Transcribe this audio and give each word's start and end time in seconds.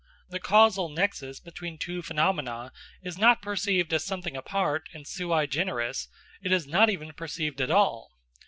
The 0.29 0.39
causal 0.39 0.89
nexus 0.89 1.39
between 1.39 1.77
two 1.77 2.01
phenomena 2.01 2.71
is 3.03 3.19
not 3.19 3.43
perceived 3.43 3.93
as 3.93 4.03
something 4.03 4.35
apart 4.35 4.89
and 4.95 5.05
sui 5.07 5.45
generis; 5.45 6.07
it 6.41 6.51
is 6.51 6.65
not 6.65 6.89
even 6.89 7.13
perceived 7.13 7.61
at 7.61 7.69
all. 7.69 8.09